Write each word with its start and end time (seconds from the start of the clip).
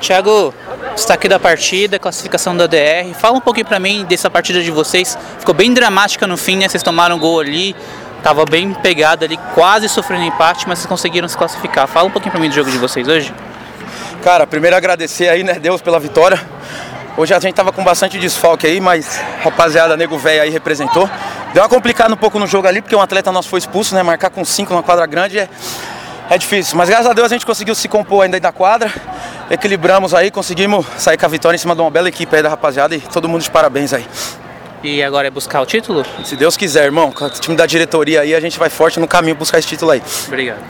Thiago, 0.00 0.54
destaque 0.94 1.28
da 1.28 1.38
partida, 1.38 1.98
classificação 1.98 2.56
da 2.56 2.66
DR. 2.66 3.12
Fala 3.18 3.36
um 3.36 3.40
pouquinho 3.40 3.66
pra 3.66 3.78
mim 3.78 4.04
dessa 4.08 4.30
partida 4.30 4.62
de 4.62 4.70
vocês. 4.70 5.18
Ficou 5.38 5.54
bem 5.54 5.72
dramática 5.72 6.26
no 6.26 6.36
fim, 6.36 6.56
né? 6.56 6.68
Vocês 6.68 6.82
tomaram 6.82 7.16
um 7.16 7.18
gol 7.18 7.40
ali, 7.40 7.74
tava 8.22 8.44
bem 8.44 8.72
pegado 8.74 9.24
ali, 9.24 9.36
quase 9.54 9.88
sofrendo 9.88 10.24
empate, 10.24 10.68
mas 10.68 10.78
vocês 10.78 10.86
conseguiram 10.86 11.28
se 11.28 11.36
classificar. 11.36 11.86
Fala 11.88 12.06
um 12.06 12.10
pouquinho 12.10 12.32
pra 12.32 12.40
mim 12.40 12.48
do 12.48 12.54
jogo 12.54 12.70
de 12.70 12.78
vocês 12.78 13.08
hoje. 13.08 13.34
Cara, 14.22 14.46
primeiro 14.46 14.76
agradecer 14.76 15.28
aí, 15.28 15.42
né, 15.42 15.54
Deus 15.54 15.80
pela 15.80 15.98
vitória. 15.98 16.40
Hoje 17.16 17.34
a 17.34 17.40
gente 17.40 17.54
tava 17.54 17.72
com 17.72 17.82
bastante 17.82 18.18
desfalque 18.18 18.66
aí, 18.66 18.80
mas 18.80 19.20
rapaziada, 19.42 19.96
nego 19.96 20.16
velho 20.16 20.42
aí 20.42 20.50
representou. 20.50 21.10
Deu 21.52 21.62
uma 21.62 21.68
complicada 21.68 22.14
um 22.14 22.16
pouco 22.16 22.38
no 22.38 22.46
jogo 22.46 22.68
ali, 22.68 22.80
porque 22.80 22.94
um 22.94 23.00
atleta 23.00 23.32
nosso 23.32 23.48
foi 23.48 23.58
expulso, 23.58 23.94
né? 23.94 24.02
Marcar 24.02 24.30
com 24.30 24.44
cinco 24.44 24.72
numa 24.72 24.82
quadra 24.82 25.04
grande 25.06 25.38
é, 25.38 25.48
é 26.30 26.38
difícil. 26.38 26.76
Mas 26.76 26.88
graças 26.88 27.08
a 27.08 27.12
Deus 27.12 27.26
a 27.26 27.34
gente 27.34 27.44
conseguiu 27.44 27.74
se 27.74 27.88
compor 27.88 28.24
ainda 28.24 28.38
da 28.38 28.52
quadra. 28.52 28.92
Equilibramos 29.50 30.12
aí, 30.12 30.30
conseguimos 30.30 30.84
sair 30.98 31.16
com 31.16 31.24
a 31.24 31.28
vitória 31.28 31.56
em 31.56 31.58
cima 31.58 31.74
de 31.74 31.80
uma 31.80 31.90
bela 31.90 32.08
equipe 32.08 32.34
aí 32.36 32.42
da 32.42 32.48
rapaziada 32.48 32.94
e 32.94 33.00
todo 33.00 33.28
mundo 33.28 33.42
de 33.42 33.50
parabéns 33.50 33.92
aí. 33.94 34.06
E 34.82 35.02
agora 35.02 35.26
é 35.26 35.30
buscar 35.30 35.60
o 35.60 35.66
título? 35.66 36.04
Se 36.24 36.36
Deus 36.36 36.56
quiser, 36.56 36.84
irmão, 36.84 37.10
com 37.10 37.24
o 37.24 37.30
time 37.30 37.56
da 37.56 37.66
diretoria 37.66 38.20
aí, 38.20 38.34
a 38.34 38.40
gente 38.40 38.58
vai 38.58 38.70
forte 38.70 39.00
no 39.00 39.08
caminho 39.08 39.34
buscar 39.34 39.58
esse 39.58 39.66
título 39.66 39.90
aí. 39.90 40.02
Obrigado. 40.26 40.60